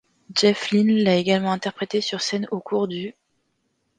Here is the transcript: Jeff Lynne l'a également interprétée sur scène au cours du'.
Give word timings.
Jeff 0.35 0.71
Lynne 0.71 1.03
l'a 1.03 1.15
également 1.17 1.51
interprétée 1.51 2.01
sur 2.01 2.21
scène 2.21 2.47
au 2.49 2.59
cours 2.59 2.87
du'. 2.87 3.13